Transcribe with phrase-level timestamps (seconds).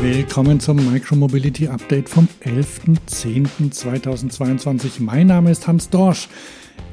[0.00, 5.02] Willkommen zum Micromobility Update vom 11.10.2022.
[5.02, 6.28] Mein Name ist Hans Dorsch.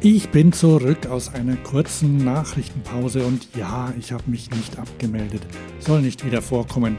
[0.01, 5.43] Ich bin zurück aus einer kurzen Nachrichtenpause und ja, ich habe mich nicht abgemeldet.
[5.77, 6.97] Soll nicht wieder vorkommen.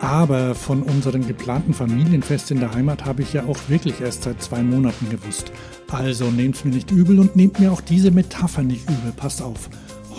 [0.00, 4.42] Aber von unserem geplanten Familienfest in der Heimat habe ich ja auch wirklich erst seit
[4.42, 5.52] zwei Monaten gewusst.
[5.90, 9.12] Also nehmt's mir nicht übel und nehmt mir auch diese Metapher nicht übel.
[9.14, 9.68] Passt auf.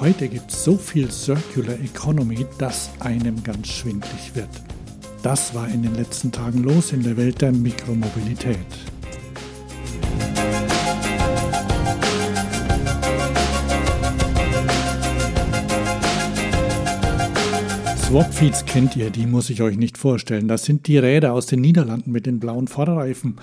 [0.01, 4.47] Heute gibt es so viel Circular Economy, dass einem ganz schwindlig wird.
[5.23, 8.55] Das war in den letzten Tagen los in der Welt der Mikromobilität.
[17.97, 20.47] Swapfeeds kennt ihr, die muss ich euch nicht vorstellen.
[20.47, 23.35] Das sind die Räder aus den Niederlanden mit den blauen Vorderreifen.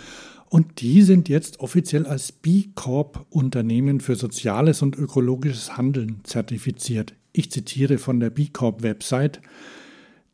[0.57, 7.13] Und die sind jetzt offiziell als B Corp Unternehmen für soziales und ökologisches Handeln zertifiziert.
[7.35, 9.43] Ich zitiere von der B Corp Website.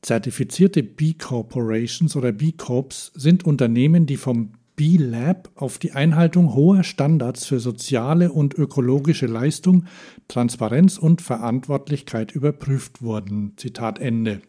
[0.00, 6.84] Zertifizierte B Corporations oder B Corps sind Unternehmen, die vom B-Lab auf die Einhaltung hoher
[6.84, 9.86] Standards für soziale und ökologische Leistung,
[10.28, 13.54] Transparenz und Verantwortlichkeit überprüft wurden.
[13.56, 14.40] Zitat Ende.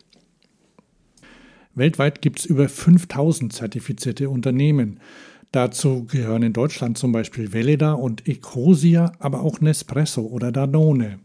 [1.74, 5.00] Weltweit gibt es über 5000 zertifizierte Unternehmen.
[5.54, 11.20] Dazu gehören in Deutschland zum Beispiel Veleda und Ecosia, aber auch Nespresso oder Danone.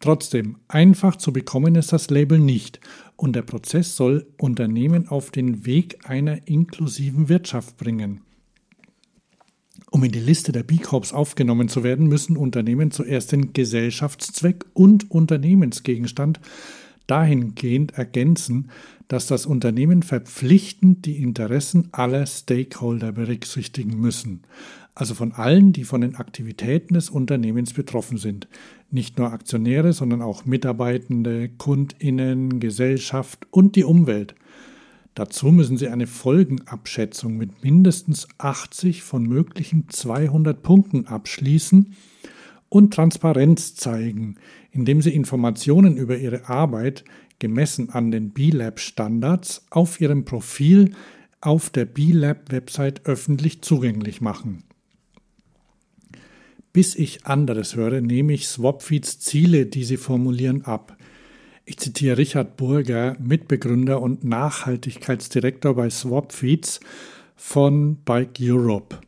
[0.00, 2.80] Trotzdem, einfach zu bekommen ist das Label nicht
[3.14, 8.22] und der Prozess soll Unternehmen auf den Weg einer inklusiven Wirtschaft bringen.
[9.92, 15.12] Um in die Liste der B-Corps aufgenommen zu werden, müssen Unternehmen zuerst den Gesellschaftszweck und
[15.12, 16.40] Unternehmensgegenstand
[17.06, 18.70] dahingehend ergänzen,
[19.10, 24.42] dass das Unternehmen verpflichtend die Interessen aller Stakeholder berücksichtigen müssen,
[24.94, 28.46] also von allen, die von den Aktivitäten des Unternehmens betroffen sind,
[28.92, 34.36] nicht nur Aktionäre, sondern auch Mitarbeitende, Kundinnen, Gesellschaft und die Umwelt.
[35.14, 41.96] Dazu müssen Sie eine Folgenabschätzung mit mindestens 80 von möglichen 200 Punkten abschließen
[42.68, 44.36] und Transparenz zeigen,
[44.70, 47.02] indem Sie Informationen über Ihre Arbeit
[47.40, 50.92] gemessen an den B-Lab-Standards auf Ihrem Profil
[51.40, 54.62] auf der B-Lab-Website öffentlich zugänglich machen.
[56.72, 60.96] Bis ich anderes höre, nehme ich Swapfeeds Ziele, die sie formulieren, ab.
[61.64, 66.80] Ich zitiere Richard Burger, Mitbegründer und Nachhaltigkeitsdirektor bei Swapfeeds
[67.34, 69.00] von Bike Europe.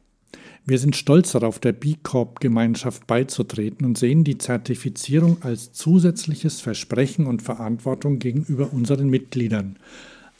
[0.64, 7.26] Wir sind stolz darauf, der B Corp-Gemeinschaft beizutreten und sehen die Zertifizierung als zusätzliches Versprechen
[7.26, 9.76] und Verantwortung gegenüber unseren Mitgliedern.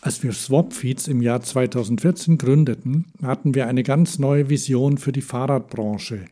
[0.00, 5.22] Als wir Swapfeeds im Jahr 2014 gründeten, hatten wir eine ganz neue Vision für die
[5.22, 6.27] Fahrradbranche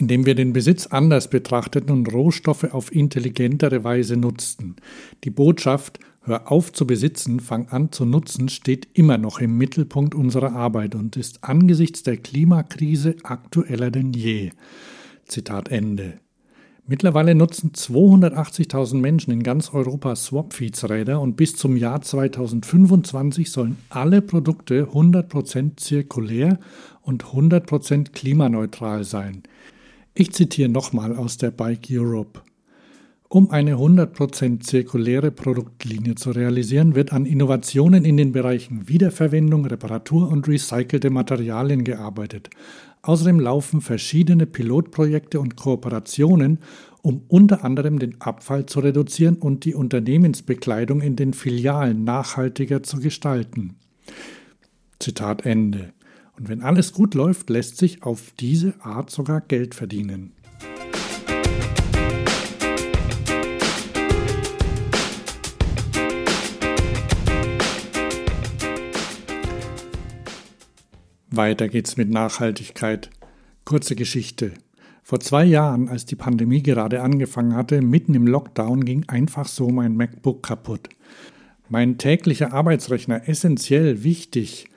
[0.00, 4.76] indem wir den Besitz anders betrachteten und Rohstoffe auf intelligentere Weise nutzten.
[5.24, 10.14] Die Botschaft Hör auf zu besitzen, fang an zu nutzen steht immer noch im Mittelpunkt
[10.14, 14.50] unserer Arbeit und ist angesichts der Klimakrise aktueller denn je.
[15.24, 16.20] Zitat Ende.
[16.86, 24.20] Mittlerweile nutzen 280.000 Menschen in ganz Europa Swapfeeds-Räder und bis zum Jahr 2025 sollen alle
[24.20, 26.58] Produkte 100% zirkulär
[27.02, 29.44] und 100% klimaneutral sein.
[30.14, 32.40] Ich zitiere nochmal aus der Bike Europe.
[33.32, 40.28] Um eine 100% zirkuläre Produktlinie zu realisieren, wird an Innovationen in den Bereichen Wiederverwendung, Reparatur
[40.28, 42.50] und recycelte Materialien gearbeitet.
[43.02, 46.58] Außerdem laufen verschiedene Pilotprojekte und Kooperationen,
[47.02, 52.98] um unter anderem den Abfall zu reduzieren und die Unternehmensbekleidung in den Filialen nachhaltiger zu
[52.98, 53.76] gestalten.
[54.98, 55.92] Zitat Ende.
[56.36, 60.32] Und wenn alles gut läuft, lässt sich auf diese Art sogar Geld verdienen.
[71.30, 73.10] Weiter geht's mit Nachhaltigkeit.
[73.64, 74.52] Kurze Geschichte.
[75.02, 79.68] Vor zwei Jahren, als die Pandemie gerade angefangen hatte, mitten im Lockdown ging einfach so
[79.68, 80.88] mein MacBook kaputt.
[81.68, 84.70] Mein täglicher Arbeitsrechner essentiell wichtig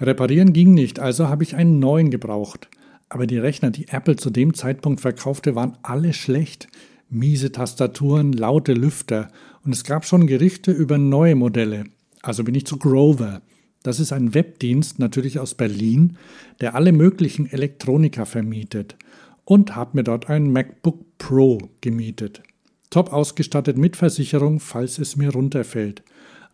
[0.00, 2.68] Reparieren ging nicht, also habe ich einen neuen gebraucht.
[3.08, 6.68] Aber die Rechner, die Apple zu dem Zeitpunkt verkaufte, waren alle schlecht.
[7.10, 9.28] Miese Tastaturen, laute Lüfter
[9.64, 11.84] und es gab schon Gerüchte über neue Modelle.
[12.22, 13.40] Also bin ich zu Grover.
[13.82, 16.16] Das ist ein Webdienst, natürlich aus Berlin,
[16.60, 18.96] der alle möglichen Elektroniker vermietet.
[19.44, 22.42] Und habe mir dort ein MacBook Pro gemietet.
[22.90, 26.02] Top ausgestattet mit Versicherung, falls es mir runterfällt.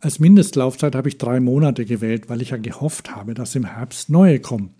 [0.00, 4.10] Als Mindestlaufzeit habe ich drei Monate gewählt, weil ich ja gehofft habe, dass im Herbst
[4.10, 4.74] neue kommen.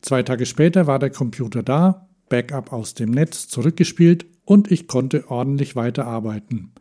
[0.00, 5.30] Zwei Tage später war der Computer da, Backup aus dem Netz zurückgespielt und ich konnte
[5.30, 6.72] ordentlich weiterarbeiten.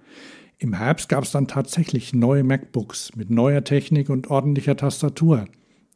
[0.57, 5.45] Im Herbst gab es dann tatsächlich neue MacBooks mit neuer Technik und ordentlicher Tastatur.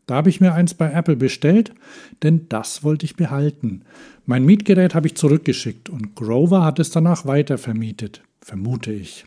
[0.07, 1.74] Da habe ich mir eins bei Apple bestellt,
[2.24, 3.83] denn das wollte ich behalten.
[4.25, 9.25] Mein Mietgerät habe ich zurückgeschickt und Grover hat es danach weiter vermietet, vermute ich.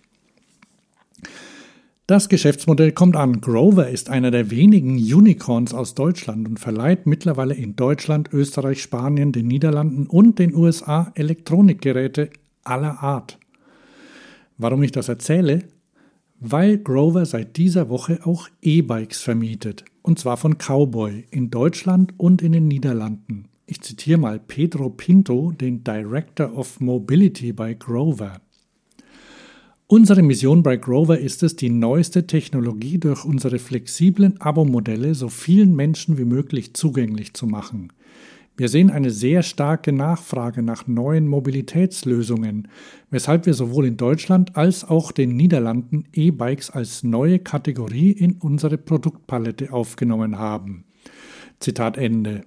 [2.06, 3.40] Das Geschäftsmodell kommt an.
[3.40, 9.30] Grover ist einer der wenigen Unicorns aus Deutschland und verleiht mittlerweile in Deutschland, Österreich, Spanien,
[9.30, 12.30] den Niederlanden und den USA Elektronikgeräte
[12.64, 13.38] aller Art.
[14.62, 15.60] Warum ich das erzähle?
[16.38, 22.42] Weil Grover seit dieser Woche auch E-Bikes vermietet, und zwar von Cowboy in Deutschland und
[22.42, 23.46] in den Niederlanden.
[23.64, 28.42] Ich zitiere mal Pedro Pinto, den Director of Mobility bei Grover.
[29.86, 35.74] Unsere Mission bei Grover ist es, die neueste Technologie durch unsere flexiblen Abo-Modelle so vielen
[35.74, 37.94] Menschen wie möglich zugänglich zu machen.
[38.60, 42.68] Wir sehen eine sehr starke Nachfrage nach neuen Mobilitätslösungen,
[43.08, 48.76] weshalb wir sowohl in Deutschland als auch den Niederlanden E-Bikes als neue Kategorie in unsere
[48.76, 50.84] Produktpalette aufgenommen haben.
[51.58, 52.42] Zitat Ende.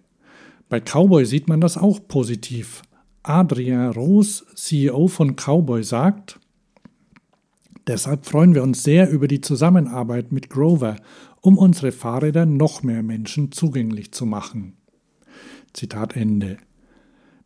[0.70, 2.84] Bei Cowboy sieht man das auch positiv.
[3.24, 6.40] Adrien Roos, CEO von Cowboy, sagt,
[7.88, 10.98] Deshalb freuen wir uns sehr über die Zusammenarbeit mit Grover,
[11.42, 14.78] um unsere Fahrräder noch mehr Menschen zugänglich zu machen.
[15.74, 16.58] Zitat Ende.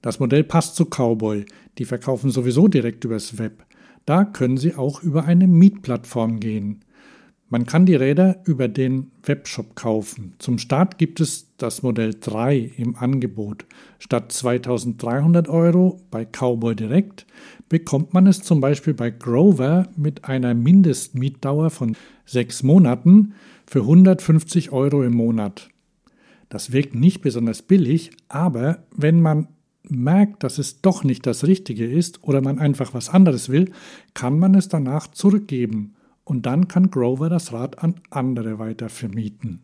[0.02, 1.46] Das Modell passt zu Cowboy,
[1.78, 3.66] die verkaufen sowieso direkt übers Web.
[4.06, 6.82] Da können Sie auch über eine Mietplattform gehen.
[7.50, 10.34] Man kann die Räder über den Webshop kaufen.
[10.38, 13.66] Zum Start gibt es das Modell 3 im Angebot.
[14.00, 17.26] Statt 2300 Euro bei Cowboy Direct
[17.70, 21.96] bekommt man es zum Beispiel bei Grover mit einer Mindestmietdauer von
[22.26, 23.34] sechs Monaten
[23.66, 25.70] für 150 Euro im Monat.
[26.50, 29.48] Das wirkt nicht besonders billig, aber wenn man
[29.90, 33.72] merkt, dass es doch nicht das Richtige ist oder man einfach was anderes will,
[34.14, 39.62] kann man es danach zurückgeben und dann kann Grover das Rad an andere weiter vermieten.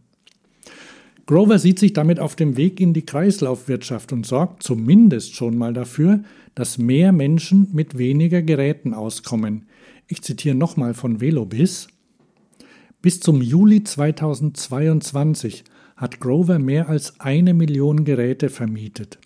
[1.25, 5.73] Grover sieht sich damit auf dem Weg in die Kreislaufwirtschaft und sorgt zumindest schon mal
[5.73, 9.67] dafür, dass mehr Menschen mit weniger Geräten auskommen.
[10.07, 11.87] Ich zitiere nochmal von Velobis.
[13.01, 15.63] Bis zum Juli 2022
[15.95, 19.19] hat Grover mehr als eine Million Geräte vermietet.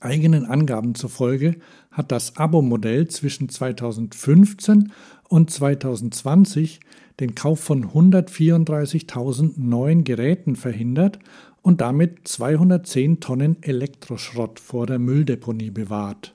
[0.00, 1.56] Eigenen Angaben zufolge
[1.90, 4.92] hat das Abo-Modell zwischen 2015
[5.28, 6.80] und 2020
[7.20, 11.18] den Kauf von 134.000 neuen Geräten verhindert
[11.62, 16.34] und damit 210 Tonnen Elektroschrott vor der Mülldeponie bewahrt.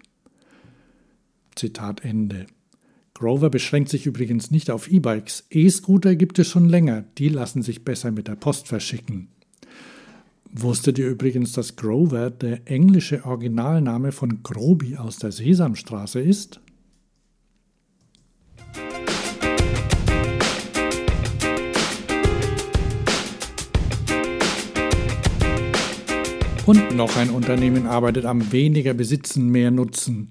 [1.55, 2.45] Zitat Ende.
[3.17, 5.47] Grover beschränkt sich übrigens nicht auf E-Bikes.
[5.49, 9.29] E-Scooter gibt es schon länger, die lassen sich besser mit der Post verschicken.
[10.51, 16.59] Wusstet ihr übrigens, dass Grover der englische Originalname von Grobi aus der Sesamstraße ist?
[26.67, 30.29] Und noch ein Unternehmen arbeitet am weniger Besitzen, mehr Nutzen.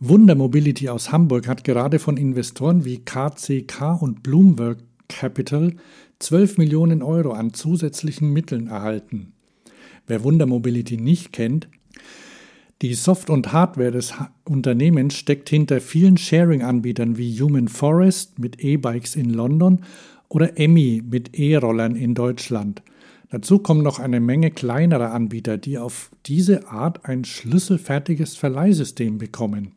[0.00, 5.76] Wunder Mobility aus Hamburg hat gerade von Investoren wie KCK und Bloomberg Capital
[6.18, 9.32] 12 Millionen Euro an zusätzlichen Mitteln erhalten.
[10.08, 11.68] Wer Wunder Mobility nicht kennt,
[12.82, 14.12] die Soft- und Hardware des
[14.42, 19.84] Unternehmens steckt hinter vielen Sharing-Anbietern wie Human Forest mit E-Bikes in London
[20.28, 22.82] oder Emmy mit E-Rollern in Deutschland.
[23.30, 29.72] Dazu kommen noch eine Menge kleinerer Anbieter, die auf diese Art ein schlüsselfertiges Verleihsystem bekommen.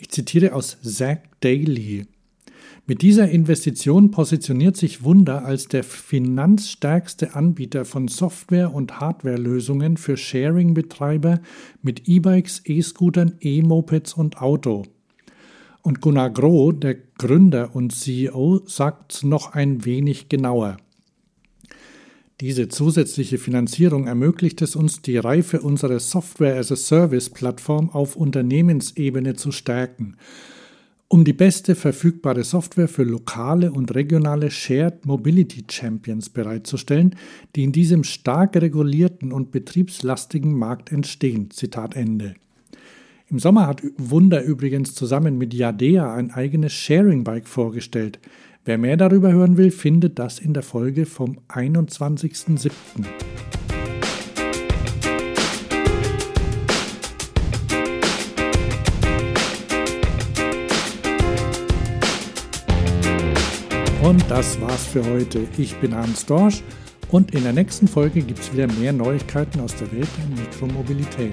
[0.00, 2.06] Ich zitiere aus Zach Daly.
[2.86, 10.16] Mit dieser Investition positioniert sich Wunder als der finanzstärkste Anbieter von Software- und Hardwarelösungen für
[10.16, 11.40] Sharing-Betreiber
[11.82, 14.84] mit E-Bikes, E-Scootern, E-Mopeds und Auto.
[15.82, 20.78] Und Gunnar Groh, der Gründer und CEO, sagt noch ein wenig genauer.
[22.40, 30.16] Diese zusätzliche Finanzierung ermöglicht es uns, die Reife unserer Software-as-a-Service-Plattform auf Unternehmensebene zu stärken,
[31.08, 37.14] um die beste verfügbare Software für lokale und regionale Shared Mobility Champions bereitzustellen,
[37.56, 41.50] die in diesem stark regulierten und betriebslastigen Markt entstehen.
[41.50, 42.36] Zitat Ende.
[43.28, 48.18] Im Sommer hat Wunder übrigens zusammen mit Yadea ein eigenes Sharing Bike vorgestellt.
[48.62, 52.70] Wer mehr darüber hören will, findet das in der Folge vom 21.07.
[64.02, 65.46] Und das war's für heute.
[65.56, 66.62] Ich bin Hans Dorsch
[67.10, 71.32] und in der nächsten Folge gibt es wieder mehr Neuigkeiten aus der Welt der Mikromobilität.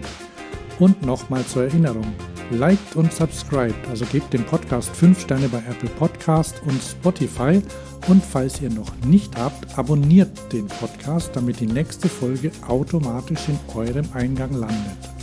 [0.79, 2.05] Und nochmal zur Erinnerung.
[2.51, 7.61] Liked und subscribed, also gebt dem Podcast 5 Sterne bei Apple Podcast und Spotify
[8.07, 13.59] und falls ihr noch nicht habt, abonniert den Podcast, damit die nächste Folge automatisch in
[13.75, 15.16] eurem Eingang landet.